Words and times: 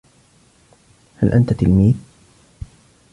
هل 1.17 1.33
أنت 1.33 1.53
تلميذ؟ 1.53 1.95